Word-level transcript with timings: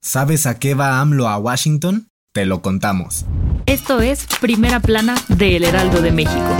¿Sabes 0.00 0.46
a 0.46 0.58
qué 0.58 0.74
va 0.74 1.00
AMLO 1.00 1.28
a 1.28 1.38
Washington? 1.38 2.08
Te 2.32 2.46
lo 2.46 2.62
contamos. 2.62 3.26
Esto 3.66 4.00
es 4.00 4.26
Primera 4.40 4.80
Plana 4.80 5.16
de 5.28 5.56
El 5.56 5.64
Heraldo 5.64 6.00
de 6.00 6.12
México. 6.12 6.56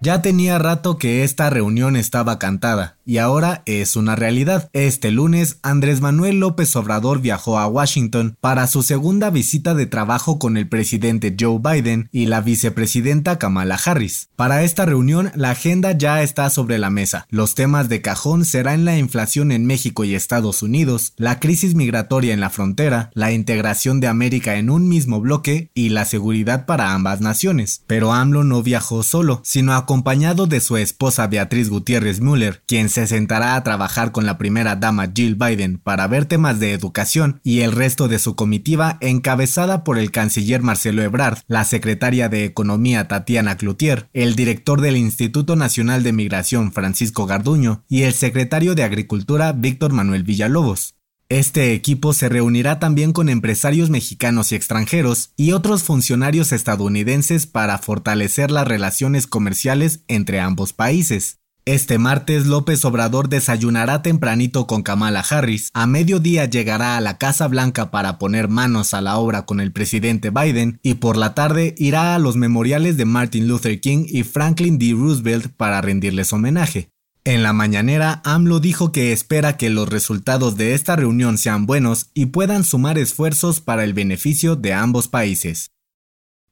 Ya 0.00 0.22
tenía 0.22 0.58
rato 0.58 0.96
que 0.96 1.24
esta 1.24 1.50
reunión 1.50 1.96
estaba 1.96 2.38
cantada, 2.38 2.95
y 3.06 3.18
ahora 3.18 3.62
es 3.64 3.96
una 3.96 4.16
realidad. 4.16 4.68
Este 4.72 5.10
lunes, 5.10 5.58
Andrés 5.62 6.00
Manuel 6.00 6.40
López 6.40 6.74
Obrador 6.76 7.20
viajó 7.20 7.58
a 7.58 7.68
Washington 7.68 8.36
para 8.40 8.66
su 8.66 8.82
segunda 8.82 9.30
visita 9.30 9.74
de 9.74 9.86
trabajo 9.86 10.38
con 10.38 10.56
el 10.56 10.68
presidente 10.68 11.34
Joe 11.38 11.60
Biden 11.62 12.08
y 12.12 12.26
la 12.26 12.40
vicepresidenta 12.40 13.38
Kamala 13.38 13.78
Harris. 13.82 14.28
Para 14.34 14.64
esta 14.64 14.84
reunión, 14.84 15.30
la 15.36 15.50
agenda 15.50 15.92
ya 15.92 16.22
está 16.22 16.50
sobre 16.50 16.78
la 16.78 16.90
mesa. 16.90 17.26
Los 17.30 17.54
temas 17.54 17.88
de 17.88 18.02
cajón 18.02 18.44
serán 18.44 18.84
la 18.84 18.98
inflación 18.98 19.52
en 19.52 19.66
México 19.66 20.04
y 20.04 20.14
Estados 20.14 20.62
Unidos, 20.62 21.12
la 21.16 21.38
crisis 21.38 21.74
migratoria 21.74 22.34
en 22.34 22.40
la 22.40 22.50
frontera, 22.50 23.10
la 23.14 23.30
integración 23.32 24.00
de 24.00 24.08
América 24.08 24.56
en 24.56 24.68
un 24.68 24.88
mismo 24.88 25.20
bloque 25.20 25.70
y 25.74 25.90
la 25.90 26.04
seguridad 26.04 26.66
para 26.66 26.92
ambas 26.92 27.20
naciones. 27.20 27.82
Pero 27.86 28.12
AMLO 28.12 28.42
no 28.42 28.62
viajó 28.64 29.04
solo, 29.04 29.40
sino 29.44 29.74
acompañado 29.74 30.46
de 30.46 30.60
su 30.60 30.76
esposa 30.76 31.28
Beatriz 31.28 31.68
Gutiérrez 31.70 32.20
Müller, 32.20 32.62
quien 32.66 32.88
se 32.96 33.06
sentará 33.06 33.56
a 33.56 33.62
trabajar 33.62 34.10
con 34.10 34.24
la 34.24 34.38
primera 34.38 34.74
dama 34.74 35.12
Jill 35.14 35.34
Biden 35.34 35.76
para 35.76 36.06
ver 36.06 36.24
temas 36.24 36.58
de 36.60 36.72
educación, 36.72 37.42
y 37.44 37.60
el 37.60 37.72
resto 37.72 38.08
de 38.08 38.18
su 38.18 38.36
comitiva 38.36 38.96
encabezada 39.02 39.84
por 39.84 39.98
el 39.98 40.10
canciller 40.10 40.62
Marcelo 40.62 41.02
Ebrard, 41.02 41.40
la 41.46 41.64
secretaria 41.64 42.30
de 42.30 42.46
Economía 42.46 43.06
Tatiana 43.06 43.58
Cloutier, 43.58 44.08
el 44.14 44.34
director 44.34 44.80
del 44.80 44.96
Instituto 44.96 45.56
Nacional 45.56 46.04
de 46.04 46.14
Migración 46.14 46.72
Francisco 46.72 47.26
Garduño 47.26 47.84
y 47.86 48.04
el 48.04 48.14
secretario 48.14 48.74
de 48.74 48.84
Agricultura 48.84 49.52
Víctor 49.52 49.92
Manuel 49.92 50.22
Villalobos. 50.22 50.94
Este 51.28 51.74
equipo 51.74 52.14
se 52.14 52.30
reunirá 52.30 52.78
también 52.78 53.12
con 53.12 53.28
empresarios 53.28 53.90
mexicanos 53.90 54.52
y 54.52 54.54
extranjeros 54.54 55.32
y 55.36 55.52
otros 55.52 55.82
funcionarios 55.82 56.50
estadounidenses 56.52 57.46
para 57.46 57.76
fortalecer 57.76 58.50
las 58.50 58.66
relaciones 58.66 59.26
comerciales 59.26 60.00
entre 60.08 60.40
ambos 60.40 60.72
países. 60.72 61.40
Este 61.68 61.98
martes 61.98 62.46
López 62.46 62.84
Obrador 62.84 63.28
desayunará 63.28 64.00
tempranito 64.00 64.68
con 64.68 64.84
Kamala 64.84 65.18
Harris, 65.28 65.70
a 65.74 65.88
mediodía 65.88 66.44
llegará 66.44 66.96
a 66.96 67.00
la 67.00 67.18
Casa 67.18 67.48
Blanca 67.48 67.90
para 67.90 68.20
poner 68.20 68.46
manos 68.46 68.94
a 68.94 69.00
la 69.00 69.16
obra 69.16 69.46
con 69.46 69.58
el 69.58 69.72
presidente 69.72 70.30
Biden 70.30 70.78
y 70.84 70.94
por 70.94 71.16
la 71.16 71.34
tarde 71.34 71.74
irá 71.76 72.14
a 72.14 72.20
los 72.20 72.36
memoriales 72.36 72.96
de 72.96 73.04
Martin 73.04 73.48
Luther 73.48 73.80
King 73.80 74.06
y 74.06 74.22
Franklin 74.22 74.78
D. 74.78 74.92
Roosevelt 74.96 75.48
para 75.56 75.80
rendirles 75.80 76.32
homenaje. 76.32 76.90
En 77.24 77.42
la 77.42 77.52
mañanera, 77.52 78.22
AMLO 78.24 78.60
dijo 78.60 78.92
que 78.92 79.10
espera 79.10 79.56
que 79.56 79.68
los 79.68 79.88
resultados 79.88 80.56
de 80.56 80.74
esta 80.74 80.94
reunión 80.94 81.36
sean 81.36 81.66
buenos 81.66 82.12
y 82.14 82.26
puedan 82.26 82.62
sumar 82.62 82.96
esfuerzos 82.96 83.60
para 83.60 83.82
el 83.82 83.92
beneficio 83.92 84.54
de 84.54 84.72
ambos 84.72 85.08
países. 85.08 85.72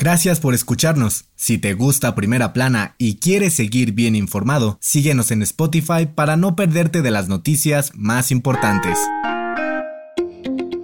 Gracias 0.00 0.38
por 0.38 0.54
escucharnos. 0.54 1.24
Si 1.34 1.58
te 1.58 1.74
gusta 1.74 2.14
Primera 2.14 2.52
Plana 2.52 2.94
y 2.98 3.16
quieres 3.16 3.54
seguir 3.54 3.92
bien 3.92 4.14
informado, 4.14 4.78
síguenos 4.80 5.32
en 5.32 5.42
Spotify 5.42 6.06
para 6.06 6.36
no 6.36 6.54
perderte 6.54 7.02
de 7.02 7.10
las 7.10 7.26
noticias 7.26 7.90
más 7.96 8.30
importantes. 8.30 8.96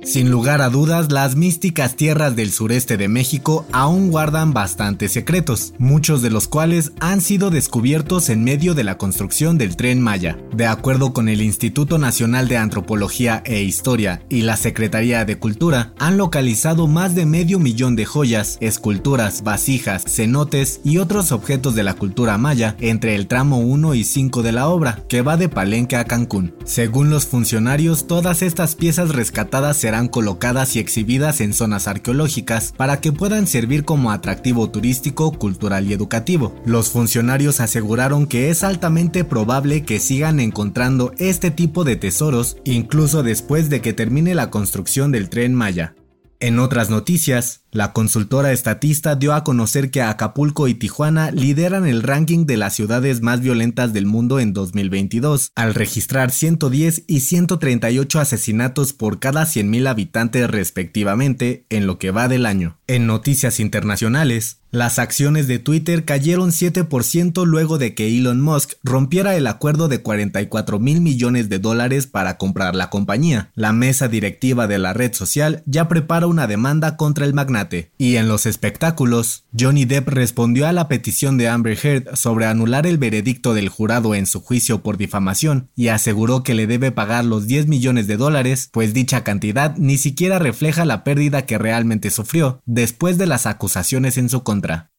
Sin 0.05 0.31
lugar 0.31 0.61
a 0.61 0.69
dudas, 0.69 1.11
las 1.11 1.35
místicas 1.35 1.97
tierras 1.97 2.37
del 2.37 2.53
sureste 2.53 2.99
de 2.99 3.09
México 3.09 3.67
aún 3.73 4.11
guardan 4.11 4.53
bastantes 4.53 5.13
secretos, 5.13 5.73
muchos 5.79 6.21
de 6.21 6.29
los 6.29 6.47
cuales 6.47 6.93
han 7.01 7.23
sido 7.23 7.51
descubiertos 7.51 8.29
en 8.29 8.45
medio 8.45 8.75
de 8.75 8.85
la 8.85 8.99
construcción 8.99 9.57
del 9.57 9.77
tren 9.77 10.03
Maya. 10.03 10.37
De 10.55 10.67
acuerdo 10.67 11.15
con 11.15 11.31
el 11.31 11.41
Instituto 11.41 11.97
Nacional 11.97 12.49
de 12.49 12.59
Antropología 12.59 13.43
e 13.47 13.63
Historia 13.63 14.23
y 14.29 14.43
la 14.43 14.59
Secretaría 14.59 15.25
de 15.25 15.39
Cultura, 15.39 15.95
han 15.99 16.19
localizado 16.19 16.87
más 16.87 17.15
de 17.15 17.25
medio 17.25 17.59
millón 17.59 17.97
de 17.97 18.05
joyas, 18.05 18.59
esculturas, 18.61 19.43
vasijas, 19.43 20.05
cenotes 20.07 20.81
y 20.85 20.99
otros 20.99 21.33
objetos 21.33 21.75
de 21.75 21.83
la 21.83 21.95
cultura 21.95 22.37
maya 22.37 22.77
entre 22.79 23.15
el 23.15 23.27
tramo 23.27 23.59
1 23.59 23.95
y 23.95 24.05
5 24.05 24.43
de 24.43 24.53
la 24.53 24.69
obra, 24.69 25.03
que 25.09 25.23
va 25.23 25.39
de 25.39 25.49
Palenque 25.49 25.97
a 25.97 26.05
Cancún. 26.05 26.55
Según 26.65 27.09
los 27.09 27.25
funcionarios, 27.25 28.07
todas 28.07 28.43
estas 28.43 28.75
piezas 28.75 29.09
rescatadas 29.09 29.79
serán 29.79 29.94
colocadas 30.09 30.77
y 30.77 30.81
exhibidas 30.81 31.41
en 31.41 31.55
zonas 31.55 31.89
arqueológicas 31.89 32.73
para 32.77 33.01
que 33.01 33.13
puedan 33.13 33.47
servir 33.47 33.85
como 33.85 34.11
atractivo 34.11 34.71
turístico, 34.71 35.33
cultural 35.33 35.89
y 35.89 35.93
educativo. 35.93 36.55
Los 36.67 36.91
funcionarios 36.91 37.61
aseguraron 37.61 38.27
que 38.27 38.51
es 38.51 38.65
altamente 38.65 39.25
probable 39.25 39.85
que 39.85 40.01
sigan 40.01 40.41
encontrando 40.41 41.13
este 41.19 41.51
tipo 41.51 41.85
de 41.85 41.97
tesoros 41.97 42.57
incluso 42.65 43.23
después 43.23 43.71
de 43.71 43.81
que 43.81 43.93
termine 43.93 44.35
la 44.35 44.51
construcción 44.51 45.13
del 45.13 45.29
tren 45.29 45.55
Maya. 45.55 45.95
En 46.41 46.59
otras 46.59 46.91
noticias, 46.91 47.64
la 47.75 47.93
consultora 47.93 48.53
estatista 48.53 49.17
dio 49.17 49.35
a 49.35 49.43
conocer 49.43 49.91
que 49.91 50.01
Acapulco 50.01 50.69
y 50.69 50.75
Tijuana 50.75 51.33
lideran 51.33 51.87
el 51.87 52.05
ranking 52.05 52.47
de 52.47 52.57
las 52.57 52.73
ciudades 52.75 53.21
más 53.21 53.41
violentas 53.41 53.93
del 53.93 54.07
mundo 54.07 54.39
en 54.39 54.53
2022, 54.53 55.51
al 55.57 55.75
registrar 55.75 56.31
110 56.31 57.03
y 57.09 57.19
138 57.19 58.21
asesinatos 58.21 58.93
por 58.93 59.19
cada 59.19 59.43
100.000 59.43 59.89
habitantes 59.89 60.49
respectivamente 60.49 61.67
en 61.69 61.89
lo 61.89 61.99
que 61.99 62.13
va 62.13 62.29
del 62.29 62.47
año. 62.47 62.79
En 62.87 63.09
noticias 63.09 63.59
internacionales, 63.59 64.59
las 64.71 64.99
acciones 64.99 65.47
de 65.47 65.59
Twitter 65.59 66.05
cayeron 66.05 66.51
7% 66.51 67.47
luego 67.47 67.79
de 67.79 67.95
que 67.95 68.09
Elon 68.09 68.41
Musk 68.41 68.73
rompiera 68.83 69.37
el 69.37 69.47
acuerdo 69.47 69.87
de 69.87 70.03
44 70.03 70.81
mil 70.81 71.01
millones 71.01 71.49
de 71.49 71.61
dólares 71.61 72.09
para 72.09 72.39
comprar 72.39 72.75
la 72.75 72.91
compañía. 72.91 73.51
La 73.55 73.73
mesa 73.73 74.09
directiva 74.09 74.67
de 74.67 74.79
la 74.79 74.93
red 74.93 75.13
social 75.13 75.63
ya 75.65 75.87
prepara 75.87 76.27
una 76.27 76.49
demanda 76.49 76.97
contra 76.97 77.25
el 77.25 77.35
magnate 77.35 77.64
y 77.99 78.17
en 78.17 78.29
los 78.29 78.47
espectáculos, 78.47 79.45
Johnny 79.59 79.85
Depp 79.85 80.09
respondió 80.09 80.67
a 80.67 80.73
la 80.73 80.89
petición 80.89 81.39
de 81.39 81.49
Amber 81.49 81.79
Heard 81.83 82.17
sobre 82.17 82.47
anular 82.47 82.87
el 82.87 82.99
veredicto 82.99 83.55
del 83.55 83.69
jurado 83.69 84.15
en 84.15 84.27
su 84.27 84.41
juicio 84.41 84.83
por 84.83 84.97
difamación 84.97 85.71
y 85.75 85.89
aseguró 85.89 86.43
que 86.43 86.55
le 86.55 86.67
debe 86.67 86.93
pagar 86.93 87.25
los 87.25 87.47
10 87.47 87.67
millones 87.67 88.07
de 88.07 88.17
dólares, 88.17 88.69
pues 88.73 88.95
dicha 88.95 89.25
cantidad 89.25 89.77
ni 89.77 89.99
siquiera 89.99 90.39
refleja 90.39 90.85
la 90.85 91.05
pérdida 91.05 91.47
que 91.47 91.59
realmente 91.59 92.11
sufrió 92.11 92.61
después 92.67 93.19
de 93.19 93.27
las 93.27 93.47
acusaciones 93.47 94.19
en 94.19 94.29
su 94.29 94.43
contra. 94.43 94.91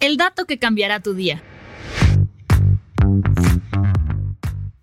El 0.00 0.16
dato 0.16 0.44
que 0.44 0.58
cambiará 0.58 1.00
tu 1.00 1.14
día. 1.14 1.42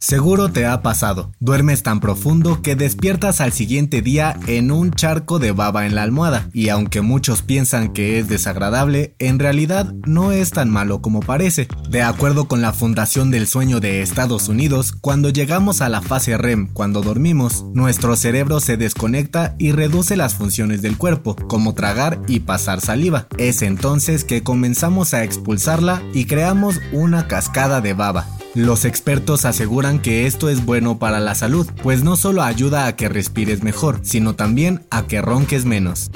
Seguro 0.03 0.52
te 0.52 0.66
ha 0.66 0.81
pasado. 0.81 1.31
Duermes 1.40 1.81
tan 1.81 2.02
profundo 2.02 2.62
que 2.62 2.75
despiertas 2.75 3.40
al 3.40 3.53
siguiente 3.53 4.02
día 4.02 4.38
en 4.47 4.69
un 4.69 4.91
charco 4.91 5.40
de 5.40 5.53
baba 5.53 5.86
en 5.86 5.96
la 5.96 6.03
almohada. 6.03 6.50
Y 6.52 6.68
aunque 6.68 7.00
muchos 7.00 7.41
piensan 7.41 7.94
que 7.94 8.19
es 8.19 8.28
desagradable, 8.28 9.16
en 9.18 9.40
realidad 9.40 9.94
no 10.06 10.34
es 10.34 10.52
tan 10.52 10.70
malo 10.70 11.02
como 11.02 11.22
parece. 11.22 11.70
De 11.90 12.02
acuerdo 12.02 12.50
con 12.50 12.61
la 12.61 12.73
Fundación 12.73 13.32
del 13.32 13.47
Sueño 13.47 13.79
de 13.79 14.02
Estados 14.02 14.50
Unidos, 14.50 14.91
cuando 14.91 15.29
llegamos 15.29 15.79
a 15.79 15.88
la 15.88 16.02
fase 16.02 16.38
REM, 16.38 16.67
cuando 16.73 17.02
dormimos, 17.02 17.64
nuestro 17.73 18.17
cerebro 18.17 18.59
se 18.59 18.76
desconecta 18.76 19.56
y 19.58 19.72
reduce 19.72 20.17
las 20.17 20.35
funciones 20.35 20.82
del 20.82 20.97
cuerpo, 20.97 21.38
como 21.47 21.76
tragar 21.76 22.20
y 22.28 22.41
pasar 22.41 22.82
saliva. 22.82 23.28
Es 23.38 23.61
entonces 23.61 24.26
que 24.26 24.44
comenzamos 24.44 25.14
a 25.14 25.23
expulsarla 25.23 26.03
y 26.14 26.26
creamos 26.26 26.82
una 26.91 27.29
cascada 27.29 27.79
de 27.79 27.94
baba. 27.94 28.28
Los 28.53 28.85
expertos 28.85 29.46
aseguran 29.46 30.00
que 30.00 30.28
esto 30.28 30.47
es 30.47 30.64
bueno 30.64 31.00
para 31.00 31.20
la 31.20 31.34
salud, 31.34 31.67
pues 31.82 32.03
no 32.03 32.16
solo 32.16 32.44
ayuda 32.44 32.85
a 32.85 32.96
que 32.96 33.09
respires 33.09 33.64
mejor, 33.64 34.02
sino 34.03 34.35
también 34.35 34.84
a 34.91 35.08
que 35.08 35.22
ronques 35.22 35.66
menos. 35.66 36.11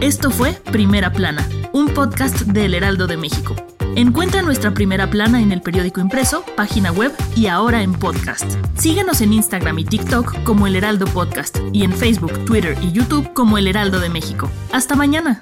Esto 0.00 0.30
fue 0.30 0.52
Primera 0.72 1.12
Plana, 1.12 1.46
un 1.74 1.88
podcast 1.88 2.40
del 2.40 2.72
Heraldo 2.72 3.06
de 3.06 3.18
México. 3.18 3.54
Encuentra 3.94 4.40
nuestra 4.40 4.72
primera 4.72 5.10
plana 5.10 5.42
en 5.42 5.52
el 5.52 5.60
periódico 5.60 6.00
impreso, 6.00 6.44
página 6.56 6.92
web 6.92 7.12
y 7.36 7.48
ahora 7.48 7.82
en 7.82 7.92
podcast. 7.92 8.46
Síguenos 8.78 9.20
en 9.20 9.34
Instagram 9.34 9.80
y 9.80 9.84
TikTok 9.84 10.42
como 10.44 10.66
El 10.66 10.76
Heraldo 10.76 11.04
Podcast 11.06 11.58
y 11.74 11.82
en 11.82 11.92
Facebook, 11.92 12.46
Twitter 12.46 12.78
y 12.80 12.92
YouTube 12.92 13.34
como 13.34 13.58
El 13.58 13.66
Heraldo 13.66 14.00
de 14.00 14.08
México. 14.08 14.48
Hasta 14.72 14.96
mañana. 14.96 15.38